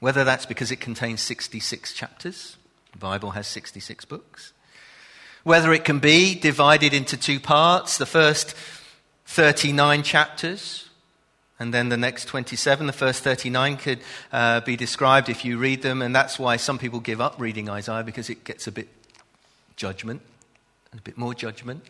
Whether 0.00 0.22
that's 0.22 0.46
because 0.46 0.70
it 0.70 0.80
contains 0.80 1.22
66 1.22 1.92
chapters, 1.92 2.57
the 2.98 3.06
Bible 3.06 3.30
has 3.30 3.46
66 3.46 4.06
books. 4.06 4.52
Whether 5.44 5.72
it 5.72 5.84
can 5.84 6.00
be 6.00 6.34
divided 6.34 6.92
into 6.92 7.16
two 7.16 7.38
parts, 7.38 7.96
the 7.96 8.06
first 8.06 8.54
39 9.26 10.02
chapters, 10.02 10.88
and 11.60 11.72
then 11.72 11.90
the 11.90 11.96
next 11.96 12.24
27, 12.24 12.88
the 12.88 12.92
first 12.92 13.22
39 13.22 13.76
could 13.76 14.00
uh, 14.32 14.62
be 14.62 14.74
described 14.74 15.28
if 15.28 15.44
you 15.44 15.58
read 15.58 15.82
them, 15.82 16.02
and 16.02 16.12
that's 16.12 16.40
why 16.40 16.56
some 16.56 16.76
people 16.76 16.98
give 16.98 17.20
up 17.20 17.36
reading 17.38 17.68
Isaiah 17.68 18.02
because 18.02 18.30
it 18.30 18.42
gets 18.42 18.66
a 18.66 18.72
bit 18.72 18.88
judgment, 19.76 20.20
and 20.90 21.00
a 21.00 21.02
bit 21.02 21.16
more 21.16 21.34
judgment. 21.34 21.84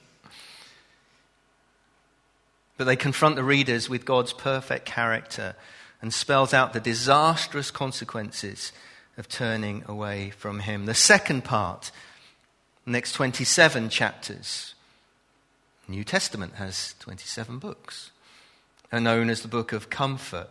But 2.76 2.84
they 2.84 2.96
confront 2.96 3.36
the 3.36 3.44
readers 3.44 3.88
with 3.88 4.04
God's 4.04 4.34
perfect 4.34 4.84
character 4.84 5.56
and 6.02 6.12
spells 6.12 6.52
out 6.52 6.74
the 6.74 6.80
disastrous 6.80 7.70
consequences 7.70 8.72
of 9.18 9.28
turning 9.28 9.84
away 9.86 10.30
from 10.30 10.60
Him. 10.60 10.86
The 10.86 10.94
second 10.94 11.44
part, 11.44 11.90
next 12.86 13.12
27 13.12 13.90
chapters, 13.90 14.74
New 15.86 16.04
Testament 16.04 16.54
has 16.54 16.94
27 17.00 17.58
books, 17.58 18.10
are 18.90 19.00
known 19.00 19.28
as 19.28 19.42
the 19.42 19.48
book 19.48 19.72
of 19.72 19.90
comfort. 19.90 20.48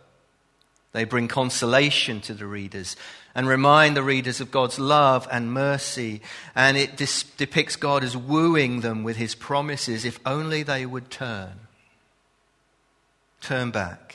They 0.92 1.04
bring 1.04 1.28
consolation 1.28 2.20
to 2.22 2.34
the 2.34 2.46
readers 2.46 2.96
and 3.34 3.48
remind 3.48 3.96
the 3.96 4.02
readers 4.02 4.40
of 4.40 4.50
God's 4.50 4.78
love 4.78 5.28
and 5.30 5.52
mercy. 5.52 6.22
And 6.54 6.76
it 6.76 6.96
dis- 6.96 7.24
depicts 7.24 7.76
God 7.76 8.02
as 8.02 8.16
wooing 8.16 8.80
them 8.80 9.02
with 9.02 9.16
his 9.16 9.34
promises 9.34 10.04
if 10.04 10.18
only 10.24 10.62
they 10.62 10.86
would 10.86 11.10
turn. 11.10 11.60
Turn 13.40 13.70
back 13.70 14.08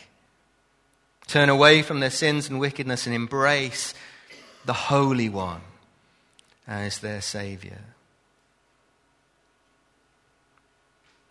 turn 1.27 1.49
away 1.49 1.81
from 1.81 1.99
their 1.99 2.11
sins 2.11 2.49
and 2.49 2.59
wickedness 2.59 3.05
and 3.05 3.15
embrace 3.15 3.93
the 4.65 4.73
Holy 4.73 5.29
One 5.29 5.61
uh, 6.67 6.71
as 6.71 6.99
their 6.99 7.21
Savior. 7.21 7.81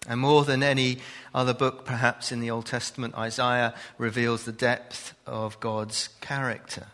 And 0.09 0.21
more 0.21 0.45
than 0.45 0.63
any 0.63 0.99
other 1.33 1.55
book, 1.55 1.85
perhaps 1.85 2.33
in 2.33 2.41
the 2.41 2.51
Old 2.51 2.67
Testament, 2.67 3.15
Isaiah 3.15 3.75
reveals 3.99 4.45
the 4.45 4.53
depth 4.53 5.15
of 5.27 5.61
God's 5.61 6.09
character. 6.21 6.89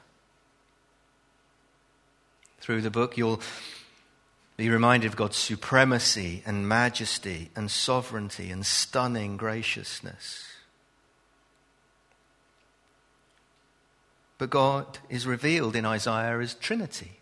Through 2.61 2.83
the 2.83 2.91
book, 2.91 3.17
you'll 3.17 3.41
be 4.59 4.69
reminded 4.69 5.07
of 5.07 5.17
God's 5.17 5.39
supremacy 5.39 6.43
and 6.45 6.69
majesty 6.69 7.51
and 7.57 7.71
sovereignty 7.71 8.51
and 8.51 8.67
stunning 8.67 9.39
graciousness. 9.39 10.48
But 14.39 14.51
God 14.51 14.99
is 15.11 15.27
revealed 15.27 15.75
in 15.75 15.85
Isaiah 15.85 16.39
as 16.39 16.55
Trinity. 16.55 17.13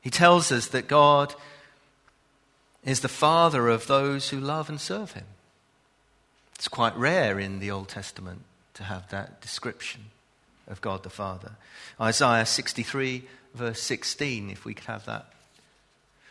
He 0.00 0.10
tells 0.10 0.52
us 0.52 0.66
that 0.68 0.88
God 0.88 1.34
is 2.84 3.00
the 3.00 3.08
Father 3.08 3.68
of 3.68 3.86
those 3.86 4.28
who 4.28 4.38
love 4.38 4.68
and 4.68 4.80
serve 4.80 5.12
Him. 5.12 5.24
It's 6.56 6.68
quite 6.68 6.96
rare 6.96 7.38
in 7.38 7.58
the 7.58 7.70
Old 7.70 7.88
Testament 7.88 8.42
to 8.74 8.84
have 8.84 9.08
that 9.10 9.40
description 9.40 10.06
of 10.68 10.80
God 10.80 11.02
the 11.02 11.10
Father. 11.10 11.52
Isaiah 12.00 12.46
63, 12.46 13.24
verse 13.54 13.80
16, 13.80 14.50
if 14.50 14.64
we 14.64 14.74
could 14.74 14.86
have 14.86 15.06
that. 15.06 15.32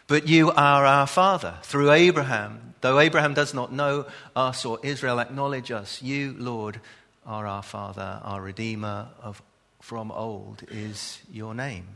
But 0.08 0.28
you 0.28 0.52
are 0.52 0.86
our 0.86 1.08
Father 1.08 1.56
through 1.64 1.92
Abraham. 1.92 2.76
Though 2.82 3.00
Abraham 3.00 3.34
does 3.34 3.54
not 3.54 3.74
know 3.74 4.06
us 4.36 4.64
or 4.64 4.80
Israel 4.84 5.20
acknowledge 5.20 5.72
us, 5.72 6.02
you, 6.02 6.36
Lord, 6.38 6.80
are 7.26 7.48
our 7.48 7.64
Father, 7.64 8.20
our 8.24 8.42
Redeemer 8.42 9.08
of, 9.22 9.42
from 9.82 10.12
old 10.12 10.64
is 10.70 11.20
your 11.32 11.54
name. 11.54 11.88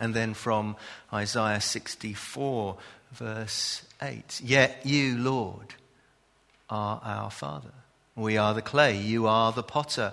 And 0.00 0.14
then 0.14 0.34
from 0.34 0.76
Isaiah 1.12 1.60
64, 1.60 2.76
verse 3.12 3.82
8 4.00 4.40
Yet 4.44 4.80
you, 4.84 5.18
Lord, 5.18 5.74
are 6.70 7.00
our 7.02 7.30
Father. 7.30 7.72
We 8.14 8.36
are 8.36 8.54
the 8.54 8.62
clay, 8.62 8.96
you 8.98 9.26
are 9.26 9.52
the 9.52 9.62
potter, 9.62 10.12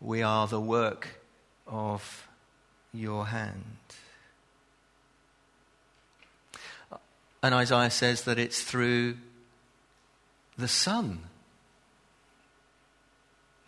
we 0.00 0.22
are 0.22 0.46
the 0.46 0.60
work 0.60 1.20
of 1.66 2.26
your 2.92 3.26
hand. 3.26 3.64
And 7.42 7.54
Isaiah 7.54 7.90
says 7.90 8.24
that 8.24 8.38
it's 8.38 8.62
through 8.62 9.16
the 10.58 10.68
Son 10.68 11.20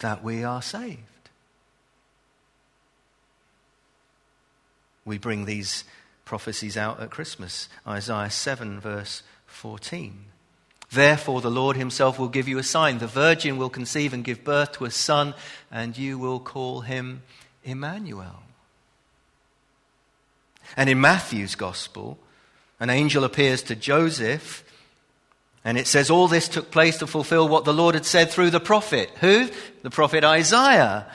that 0.03 0.23
we 0.23 0.45
are 0.45 0.63
saved. 0.63 1.01
We 5.05 5.19
bring 5.19 5.47
these 5.47 5.85
prophecies 6.25 6.77
out 6.77 7.01
at 7.01 7.11
Christmas. 7.11 7.69
Isaiah 7.87 8.31
7, 8.31 8.79
verse 8.79 9.23
14. 9.47 10.27
Therefore, 10.91 11.41
the 11.41 11.51
Lord 11.51 11.77
himself 11.77 12.19
will 12.19 12.29
give 12.29 12.47
you 12.47 12.59
a 12.59 12.63
sign. 12.63 12.99
The 12.99 13.07
virgin 13.07 13.57
will 13.57 13.71
conceive 13.71 14.13
and 14.13 14.23
give 14.23 14.45
birth 14.45 14.73
to 14.73 14.85
a 14.85 14.91
son, 14.91 15.35
and 15.71 15.97
you 15.97 16.19
will 16.19 16.39
call 16.39 16.83
him 16.83 17.23
Emmanuel. 17.65 18.43
And 20.77 20.89
in 20.89 21.01
Matthew's 21.01 21.55
gospel, 21.55 22.19
an 22.79 22.91
angel 22.91 23.25
appears 23.25 23.63
to 23.65 23.75
Joseph 23.75 24.65
and 25.65 25.79
it 25.79 25.87
says 25.87 26.11
all 26.11 26.29
this 26.29 26.49
took 26.49 26.71
place 26.71 26.99
to 26.99 27.07
fulfill 27.07 27.49
what 27.49 27.65
the 27.65 27.73
Lord 27.73 27.95
had 27.95 28.05
said 28.05 28.31
through 28.31 28.51
the 28.51 28.61
prophet. 28.61 29.11
Who? 29.21 29.49
The 29.83 29.91
prophet 29.91 30.25
Isaiah. 30.25 31.07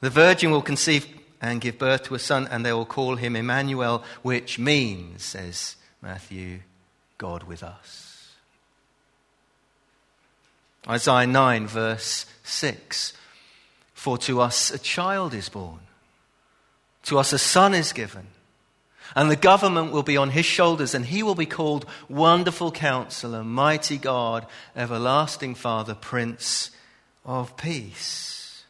The 0.00 0.10
virgin 0.10 0.50
will 0.50 0.62
conceive 0.62 1.06
and 1.40 1.60
give 1.60 1.78
birth 1.78 2.04
to 2.04 2.14
a 2.14 2.18
son, 2.18 2.48
and 2.50 2.64
they 2.64 2.72
will 2.72 2.86
call 2.86 3.16
him 3.16 3.36
Emmanuel, 3.36 4.04
which 4.22 4.58
means, 4.58 5.24
says 5.24 5.76
Matthew, 6.00 6.60
God 7.16 7.44
with 7.44 7.62
us. 7.62 8.34
Isaiah 10.88 11.26
9, 11.26 11.66
verse 11.66 12.26
6 12.44 13.12
For 13.92 14.18
to 14.18 14.40
us 14.40 14.70
a 14.70 14.78
child 14.78 15.34
is 15.34 15.48
born, 15.48 15.80
to 17.04 17.18
us 17.18 17.32
a 17.32 17.38
son 17.38 17.74
is 17.74 17.92
given 17.92 18.28
and 19.14 19.30
the 19.30 19.36
government 19.36 19.92
will 19.92 20.02
be 20.02 20.16
on 20.16 20.30
his 20.30 20.46
shoulders, 20.46 20.94
and 20.94 21.06
he 21.06 21.22
will 21.22 21.34
be 21.34 21.46
called 21.46 21.86
Wonderful 22.08 22.72
Counselor, 22.72 23.44
Mighty 23.44 23.98
God, 23.98 24.46
Everlasting 24.76 25.54
Father, 25.54 25.94
Prince 25.94 26.70
of 27.24 27.56
Peace. 27.56 28.64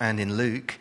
And 0.00 0.20
in 0.20 0.36
Luke, 0.36 0.78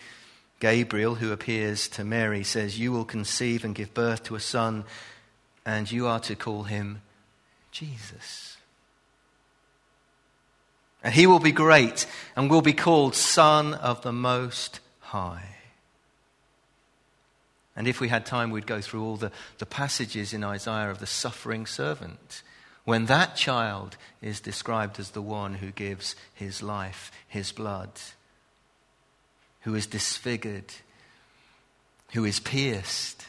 Gabriel, 0.60 1.16
who 1.16 1.32
appears 1.32 1.88
to 1.90 2.04
Mary, 2.04 2.44
says, 2.44 2.80
You 2.80 2.92
will 2.92 3.06
conceive 3.06 3.64
and 3.64 3.74
give 3.74 3.94
birth 3.94 4.24
to 4.24 4.36
a 4.36 4.40
son, 4.40 4.86
and 5.66 5.92
you 5.92 6.08
are 6.08 6.20
to 6.22 6.36
call 6.36 6.64
him 6.64 7.02
Jesus. 7.72 8.57
And 11.04 11.14
he 11.14 11.28
will 11.28 11.40
be 11.40 11.52
great 11.52 12.06
and 12.36 12.50
will 12.50 12.62
be 12.62 12.74
called 12.74 13.16
Son 13.16 13.74
of 13.74 14.02
the 14.02 14.12
Most 14.12 14.80
High. 15.00 15.56
And 17.76 17.88
if 17.88 18.02
we 18.02 18.10
had 18.10 18.26
time, 18.26 18.50
we'd 18.50 18.66
go 18.66 18.82
through 18.82 19.04
all 19.04 19.18
the, 19.18 19.32
the 19.60 19.66
passages 19.68 20.34
in 20.34 20.44
Isaiah 20.44 20.90
of 20.90 21.00
the 21.00 21.06
suffering 21.06 21.68
servant, 21.68 22.42
when 22.86 23.06
that 23.06 23.36
child 23.36 23.98
is 24.22 24.40
described 24.40 25.00
as 25.00 25.12
the 25.12 25.22
one 25.22 25.56
who 25.56 25.72
gives 25.72 26.16
his 26.34 26.64
life, 26.64 27.12
his 27.28 27.52
blood, 27.52 27.92
who 29.62 29.76
is 29.76 29.86
disfigured, 29.86 30.74
who 32.14 32.26
is 32.26 32.40
pierced. 32.40 33.26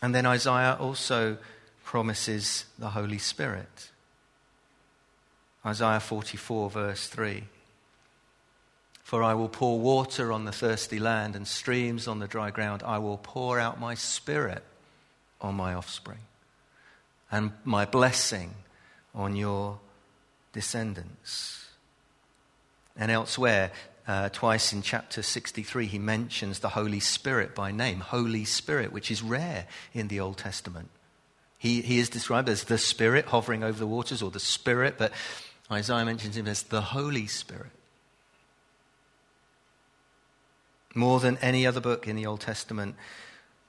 And 0.00 0.14
then 0.14 0.24
Isaiah 0.24 0.78
also 0.80 1.36
promises 1.84 2.64
the 2.78 2.90
Holy 2.90 3.18
Spirit. 3.18 3.90
Isaiah 5.64 6.00
44, 6.00 6.70
verse 6.70 7.06
3. 7.06 7.44
For 9.02 9.22
I 9.22 9.34
will 9.34 9.48
pour 9.48 9.78
water 9.78 10.32
on 10.32 10.44
the 10.44 10.52
thirsty 10.52 10.98
land 10.98 11.36
and 11.36 11.46
streams 11.46 12.08
on 12.08 12.18
the 12.18 12.26
dry 12.26 12.50
ground. 12.50 12.82
I 12.82 12.98
will 12.98 13.18
pour 13.18 13.60
out 13.60 13.78
my 13.78 13.94
spirit 13.94 14.64
on 15.40 15.54
my 15.54 15.74
offspring 15.74 16.20
and 17.30 17.52
my 17.64 17.84
blessing 17.84 18.54
on 19.14 19.36
your 19.36 19.78
descendants. 20.52 21.68
And 22.96 23.10
elsewhere, 23.10 23.72
uh, 24.06 24.30
twice 24.30 24.72
in 24.72 24.82
chapter 24.82 25.22
63, 25.22 25.86
he 25.86 25.98
mentions 25.98 26.60
the 26.60 26.70
Holy 26.70 27.00
Spirit 27.00 27.54
by 27.54 27.72
name, 27.72 28.00
Holy 28.00 28.44
Spirit, 28.44 28.92
which 28.92 29.10
is 29.10 29.22
rare 29.22 29.66
in 29.92 30.08
the 30.08 30.20
Old 30.20 30.38
Testament. 30.38 30.90
He, 31.64 31.80
he 31.80 31.98
is 31.98 32.10
described 32.10 32.50
as 32.50 32.64
the 32.64 32.76
Spirit 32.76 33.24
hovering 33.24 33.64
over 33.64 33.78
the 33.78 33.86
waters 33.86 34.20
or 34.20 34.30
the 34.30 34.38
Spirit, 34.38 34.96
but 34.98 35.12
Isaiah 35.72 36.04
mentions 36.04 36.36
him 36.36 36.46
as 36.46 36.64
the 36.64 36.82
Holy 36.82 37.26
Spirit. 37.26 37.70
More 40.94 41.20
than 41.20 41.38
any 41.38 41.66
other 41.66 41.80
book 41.80 42.06
in 42.06 42.16
the 42.16 42.26
Old 42.26 42.42
Testament, 42.42 42.96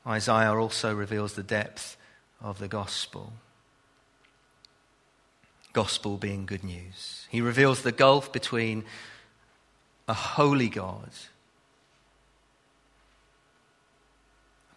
Isaiah 0.05 0.53
also 0.53 0.93
reveals 0.93 1.35
the 1.35 1.41
depth 1.41 1.95
of 2.41 2.59
the 2.59 2.67
gospel. 2.67 3.31
Gospel 5.71 6.17
being 6.17 6.45
good 6.45 6.65
news. 6.65 7.27
He 7.29 7.39
reveals 7.39 7.83
the 7.83 7.93
gulf 7.93 8.29
between 8.29 8.83
a 10.05 10.13
holy 10.13 10.67
God, 10.67 11.11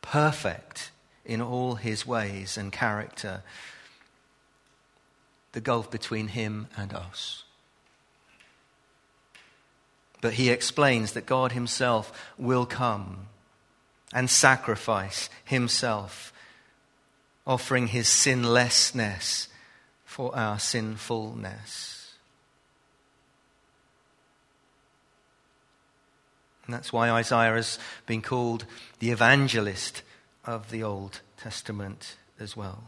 perfect 0.03 0.93
in 1.29 1.43
all 1.43 1.75
his 1.75 2.07
ways 2.07 2.57
and 2.57 2.73
character, 2.73 3.43
the 5.53 5.61
gulf 5.61 5.91
between 5.91 6.29
him 6.29 6.67
and 6.77 6.93
us. 6.93 7.45
But 10.21 10.35
he 10.35 10.49
explains 10.49 11.13
that 11.13 11.27
God 11.27 11.53
himself 11.53 12.33
will 12.39 12.67
come 12.67 13.29
and 14.13 14.29
sacrifice 14.29 15.29
himself, 15.45 16.33
offering 17.47 17.89
his 17.89 18.09
sinlessness 18.09 19.49
for 20.05 20.35
our 20.35 20.59
sinfulness. 20.59 22.15
And 26.67 26.75
that's 26.75 26.93
why 26.93 27.11
Isaiah 27.11 27.55
has 27.55 27.79
been 28.07 28.23
called 28.23 28.65
the 28.99 29.11
evangelist 29.11 30.03
of 30.49 30.71
the 30.71 30.83
Old 30.83 31.21
Testament 31.37 32.17
as 32.41 32.57
well. 32.57 32.85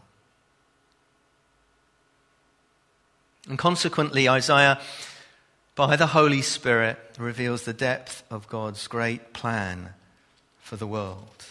And 3.47 3.57
consequently, 3.57 4.27
Isaiah, 4.27 4.81
by 5.75 5.95
the 5.95 6.07
Holy 6.07 6.41
Spirit, 6.41 6.97
reveals 7.19 7.63
the 7.63 7.73
depth 7.73 8.23
of 8.31 8.47
God's 8.47 8.87
great 8.87 9.31
plan 9.31 9.93
for 10.59 10.75
the 10.75 10.87
world. 10.87 11.45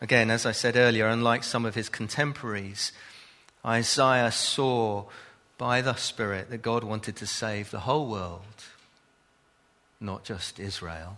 Again, 0.00 0.28
as 0.28 0.44
I 0.44 0.52
said 0.52 0.76
earlier, 0.76 1.06
unlike 1.06 1.44
some 1.44 1.64
of 1.64 1.76
his 1.76 1.88
contemporaries, 1.88 2.90
Isaiah 3.64 4.32
saw 4.32 5.04
by 5.56 5.82
the 5.82 5.94
Spirit 5.94 6.50
that 6.50 6.62
God 6.62 6.82
wanted 6.82 7.14
to 7.16 7.26
save 7.26 7.70
the 7.70 7.80
whole 7.80 8.08
world, 8.08 8.64
not 10.00 10.24
just 10.24 10.58
Israel. 10.58 11.16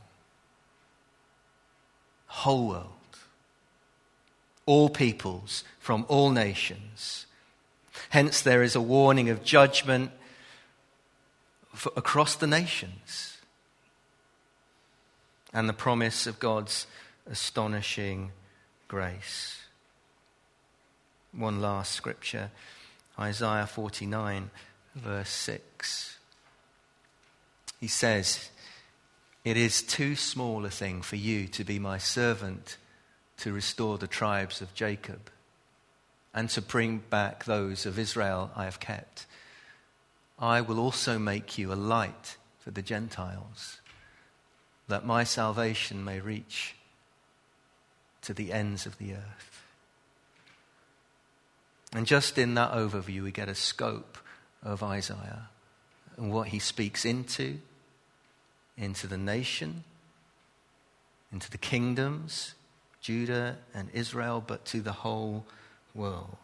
Whole 2.27 2.69
world. 2.69 2.98
All 4.69 4.91
peoples 4.91 5.65
from 5.79 6.05
all 6.09 6.31
nations. 6.31 7.25
Hence, 8.11 8.43
there 8.43 8.63
is 8.63 8.77
a 8.77 8.83
warning 8.83 9.31
of 9.31 9.43
judgment 9.43 10.11
across 11.97 12.35
the 12.35 12.47
nations 12.47 13.39
and 15.55 15.71
the 15.71 15.73
promise 15.73 16.27
of 16.27 16.39
God's 16.39 16.87
astonishing 17.31 18.33
grace. 18.89 19.63
One 21.33 21.63
last 21.63 21.93
scripture 21.93 22.51
Isaiah 23.19 23.67
49, 23.67 24.51
verse 24.95 25.31
6. 25.31 26.19
He 27.81 27.89
says, 27.89 28.51
It 29.47 29.57
is 29.57 29.81
too 29.81 30.15
small 30.15 30.67
a 30.67 30.71
thing 30.71 31.01
for 31.01 31.17
you 31.17 31.49
to 31.49 31.65
be 31.65 31.79
my 31.79 31.97
servant 31.97 32.77
to 33.39 33.53
restore 33.53 33.99
the 33.99 34.07
tribes 34.07 34.61
of 34.61 34.75
Jacob 34.75 35.31
and 36.35 36.51
to 36.51 36.63
bring 36.63 36.99
back 37.11 37.45
those 37.45 37.87
of 37.87 37.99
Israel 37.99 38.51
I 38.55 38.65
have 38.65 38.81
kept. 38.81 39.27
I 40.39 40.61
will 40.61 40.79
also 40.79 41.19
make 41.19 41.59
you 41.59 41.73
a 41.73 41.75
light 41.75 42.37
for 42.61 42.71
the 42.71 42.83
Gentiles 42.83 43.81
that 44.89 45.05
my 45.05 45.25
salvation 45.25 46.05
may 46.05 46.21
reach 46.21 46.75
to 48.23 48.35
the 48.35 48.53
ends 48.53 48.87
of 48.87 48.99
the 48.99 49.15
earth. 49.15 49.63
And 51.93 52.07
just 52.07 52.39
in 52.39 52.55
that 52.55 52.73
overview, 52.73 53.23
we 53.23 53.33
get 53.33 53.49
a 53.49 53.55
scope 53.55 54.19
of 54.63 54.83
Isaiah 54.83 55.49
and 56.17 56.33
what 56.33 56.49
he 56.49 56.59
speaks 56.59 57.05
into, 57.05 57.59
into 58.77 59.07
the 59.07 59.17
nation, 59.17 59.85
into 61.33 61.51
the 61.51 61.59
kingdoms, 61.59 62.55
Judah 63.01 63.57
and 63.75 63.89
Israel, 63.93 64.43
but 64.45 64.65
to 64.67 64.81
the 64.81 64.93
whole 64.93 65.45
world. 65.95 66.37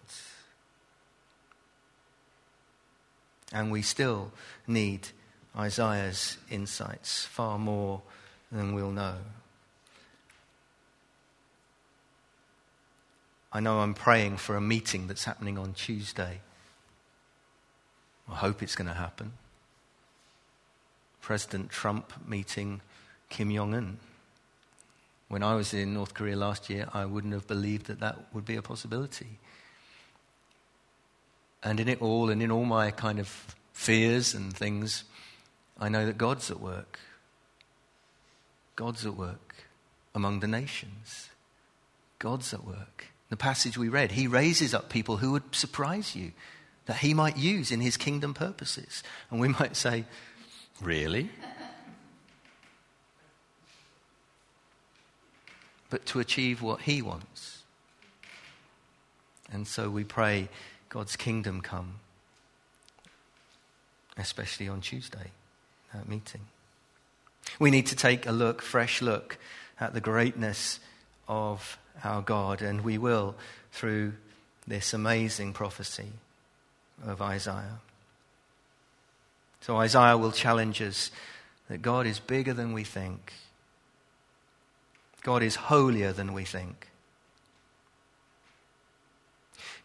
And 3.52 3.70
we 3.70 3.82
still 3.82 4.32
need 4.66 5.08
Isaiah's 5.56 6.38
insights 6.50 7.24
far 7.24 7.58
more 7.58 8.02
than 8.50 8.74
we'll 8.74 8.90
know. 8.90 9.16
I 13.52 13.60
know 13.60 13.78
I'm 13.78 13.94
praying 13.94 14.38
for 14.38 14.56
a 14.56 14.60
meeting 14.60 15.06
that's 15.06 15.24
happening 15.24 15.56
on 15.58 15.74
Tuesday. 15.74 16.40
I 18.28 18.34
hope 18.34 18.62
it's 18.62 18.74
going 18.74 18.88
to 18.88 18.94
happen. 18.94 19.32
President 21.20 21.70
Trump 21.70 22.12
meeting 22.26 22.80
Kim 23.28 23.54
Jong 23.54 23.74
un. 23.74 23.98
When 25.28 25.42
I 25.42 25.54
was 25.54 25.74
in 25.74 25.94
North 25.94 26.14
Korea 26.14 26.36
last 26.36 26.68
year, 26.68 26.88
I 26.92 27.04
wouldn't 27.04 27.32
have 27.32 27.46
believed 27.46 27.86
that 27.86 28.00
that 28.00 28.34
would 28.34 28.44
be 28.44 28.56
a 28.56 28.62
possibility. 28.62 29.38
And 31.62 31.80
in 31.80 31.88
it 31.88 32.02
all, 32.02 32.30
and 32.30 32.42
in 32.42 32.50
all 32.50 32.64
my 32.64 32.90
kind 32.90 33.18
of 33.18 33.56
fears 33.72 34.34
and 34.34 34.54
things, 34.54 35.04
I 35.80 35.88
know 35.88 36.06
that 36.06 36.18
God's 36.18 36.50
at 36.50 36.60
work. 36.60 36.98
God's 38.76 39.06
at 39.06 39.16
work 39.16 39.54
among 40.14 40.40
the 40.40 40.46
nations. 40.46 41.30
God's 42.18 42.52
at 42.52 42.64
work. 42.64 43.06
The 43.30 43.36
passage 43.36 43.78
we 43.78 43.88
read, 43.88 44.12
he 44.12 44.26
raises 44.26 44.74
up 44.74 44.90
people 44.90 45.16
who 45.16 45.32
would 45.32 45.54
surprise 45.54 46.14
you 46.14 46.32
that 46.86 46.98
he 46.98 47.14
might 47.14 47.36
use 47.36 47.70
in 47.70 47.80
his 47.80 47.96
kingdom 47.96 48.34
purposes. 48.34 49.02
And 49.30 49.40
we 49.40 49.48
might 49.48 49.76
say, 49.76 50.04
Really? 50.80 51.30
But 55.94 56.06
to 56.06 56.18
achieve 56.18 56.60
what 56.60 56.80
he 56.80 57.00
wants. 57.00 57.62
And 59.52 59.64
so 59.64 59.88
we 59.88 60.02
pray 60.02 60.48
God's 60.88 61.14
kingdom 61.14 61.60
come, 61.60 62.00
especially 64.16 64.66
on 64.66 64.80
Tuesday, 64.80 65.30
that 65.92 66.08
meeting. 66.08 66.40
We 67.60 67.70
need 67.70 67.86
to 67.86 67.94
take 67.94 68.26
a 68.26 68.32
look, 68.32 68.60
fresh 68.60 69.02
look, 69.02 69.38
at 69.78 69.94
the 69.94 70.00
greatness 70.00 70.80
of 71.28 71.78
our 72.02 72.22
God, 72.22 72.60
and 72.60 72.80
we 72.80 72.98
will 72.98 73.36
through 73.70 74.14
this 74.66 74.94
amazing 74.94 75.52
prophecy 75.52 76.10
of 77.06 77.22
Isaiah. 77.22 77.78
So, 79.60 79.76
Isaiah 79.76 80.18
will 80.18 80.32
challenge 80.32 80.82
us 80.82 81.12
that 81.68 81.82
God 81.82 82.04
is 82.04 82.18
bigger 82.18 82.52
than 82.52 82.72
we 82.72 82.82
think, 82.82 83.32
God 85.24 85.42
is 85.42 85.56
holier 85.56 86.12
than 86.12 86.32
we 86.32 86.44
think, 86.44 86.88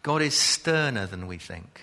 God 0.03 0.21
is 0.21 0.35
sterner 0.35 1.07
than 1.07 1.25
we 1.25 1.39
think, 1.39 1.81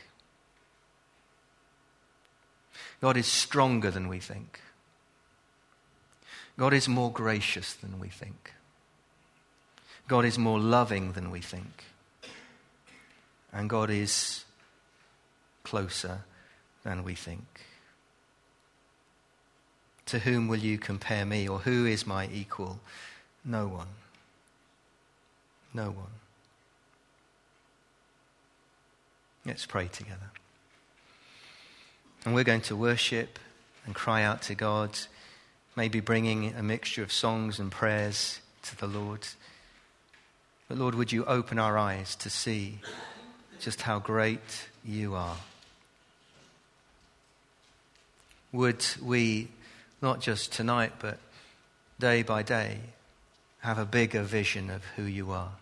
God 3.01 3.17
is 3.17 3.27
stronger 3.27 3.91
than 3.91 4.07
we 4.09 4.21
think. 4.21 4.61
God 6.59 6.73
is 6.73 6.89
more 6.89 7.13
gracious 7.13 7.75
than 7.75 7.99
we 7.99 8.09
think. 8.09 8.53
God 10.09 10.25
is 10.25 10.39
more 10.39 10.59
loving 10.59 11.13
than 11.13 11.31
we 11.31 11.41
think. 11.41 11.85
And 13.53 13.69
God 13.69 13.91
is 13.91 14.45
closer 15.65 16.21
than 16.83 17.05
we 17.05 17.15
think. 17.15 17.45
To 20.07 20.21
whom 20.21 20.49
will 20.49 20.59
you 20.59 20.79
compare 20.79 21.27
me, 21.27 21.47
or 21.47 21.59
who 21.59 21.85
is 21.85 22.07
my 22.07 22.29
equal? 22.33 22.81
No 23.47 23.69
one. 23.69 23.87
No 25.73 25.87
one. 25.87 26.07
Let's 29.45 29.65
pray 29.65 29.87
together. 29.87 30.31
And 32.25 32.35
we're 32.35 32.43
going 32.43 32.63
to 32.63 32.75
worship 32.75 33.39
and 33.85 33.95
cry 33.95 34.25
out 34.25 34.43
to 34.43 34.57
God, 34.57 34.99
maybe 35.77 36.01
bringing 36.01 36.53
a 36.55 36.63
mixture 36.63 37.05
of 37.05 37.13
songs 37.13 37.61
and 37.61 37.71
prayers 37.71 38.41
to 38.65 38.77
the 38.77 38.89
Lord. 38.89 39.29
But 40.69 40.79
Lord, 40.79 40.97
would 40.97 41.13
you 41.13 41.25
open 41.27 41.61
our 41.61 41.79
eyes 41.79 42.17
to 42.17 42.31
see 42.31 42.81
just 43.61 43.83
how 43.83 44.01
great 44.01 44.69
you 44.85 45.15
are? 45.15 45.37
Would 48.51 48.85
we 49.01 49.49
not 50.03 50.21
just 50.21 50.53
tonight, 50.53 50.95
but 50.99 51.19
day 52.01 52.25
by 52.25 52.43
day, 52.43 52.81
have 53.61 53.79
a 53.79 53.85
bigger 53.85 54.23
vision 54.23 54.71
of 54.71 54.85
who 54.97 55.03
you 55.03 55.31
are. 55.31 55.53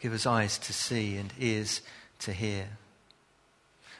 Give 0.00 0.14
us 0.14 0.24
eyes 0.24 0.58
to 0.58 0.72
see 0.72 1.16
and 1.16 1.30
ears 1.38 1.82
to 2.20 2.32
hear. 2.32 2.68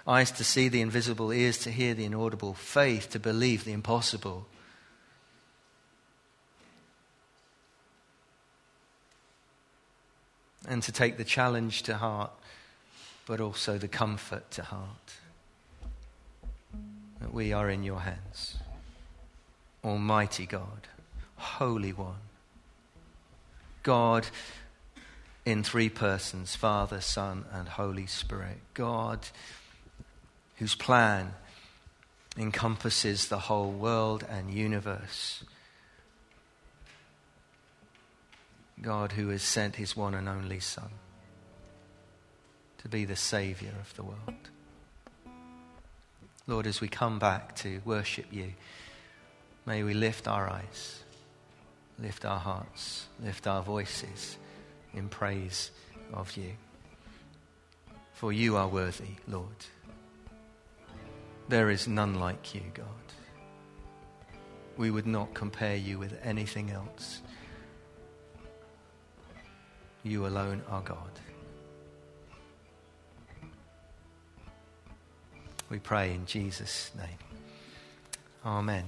Eyes 0.07 0.31
to 0.33 0.45
see 0.45 0.69
the 0.69 0.81
invisible, 0.81 1.31
ears 1.31 1.59
to 1.59 1.71
hear 1.71 1.93
the 1.93 2.07
inaudible, 2.07 2.55
faith 2.55 3.11
to 3.11 3.19
believe 3.19 3.65
the 3.65 3.73
impossible. 3.73 4.47
And 10.71 10.85
to 10.85 10.93
take 10.93 11.17
the 11.17 11.25
challenge 11.25 11.83
to 11.83 11.97
heart, 11.97 12.31
but 13.27 13.41
also 13.41 13.77
the 13.77 13.89
comfort 13.89 14.49
to 14.53 14.63
heart. 14.63 15.17
That 17.21 17.35
we 17.35 17.53
are 17.53 17.69
in 17.69 17.83
your 17.83 18.01
hands. 18.01 18.57
Almighty 19.85 20.47
God, 20.47 20.87
Holy 21.37 21.93
One, 21.93 22.23
God 23.83 24.29
in 25.45 25.65
three 25.65 25.89
persons 25.89 26.55
Father, 26.55 27.01
Son, 27.01 27.47
and 27.53 27.67
Holy 27.67 28.07
Spirit. 28.07 28.59
God 28.75 29.27
whose 30.59 30.77
plan 30.77 31.33
encompasses 32.39 33.27
the 33.27 33.41
whole 33.41 33.73
world 33.73 34.25
and 34.31 34.55
universe. 34.55 35.43
God 38.83 39.13
who 39.13 39.29
has 39.29 39.43
sent 39.43 39.77
his 39.77 39.97
one 39.97 40.15
and 40.15 40.29
only 40.29 40.61
Son 40.61 40.91
to 42.79 42.89
be 42.89 43.05
the 43.05 43.17
Saviour 43.17 43.73
of 43.81 43.95
the 43.95 44.03
world. 44.03 44.51
Lord, 46.47 46.67
as 46.67 46.81
we 46.81 46.89
come 46.89 47.19
back 47.19 47.55
to 47.57 47.81
worship 47.85 48.27
you, 48.33 48.55
may 49.67 49.83
we 49.83 49.95
lift 49.95 50.27
our 50.27 50.49
eyes, 50.49 51.03
lift 51.99 52.25
our 52.25 52.39
hearts, 52.39 53.07
lift 53.23 53.47
our 53.47 53.63
voices 53.63 54.39
in 54.95 55.09
praise 55.09 55.71
of 56.13 56.37
you. 56.37 56.53
For 58.15 58.33
you 58.33 58.57
are 58.57 58.69
worthy, 58.69 59.17
Lord. 59.29 59.47
There 61.49 61.71
is 61.71 61.87
none 61.87 62.19
like 62.19 62.55
you, 62.55 62.63
God. 62.75 62.87
We 64.77 64.91
would 64.91 65.07
not 65.07 65.35
compare 65.35 65.77
you 65.77 65.99
with 65.99 66.19
anything 66.23 66.71
else. 66.71 67.21
You 70.03 70.27
alone 70.27 70.63
are 70.69 70.81
God. 70.81 71.11
We 75.69 75.79
pray 75.79 76.15
in 76.15 76.27
Jesus' 76.27 76.91
name. 76.97 77.19
Amen. 78.45 78.85